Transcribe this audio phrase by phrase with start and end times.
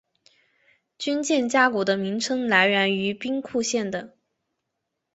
[0.97, 4.17] 军舰加古的名称来源于兵库县的。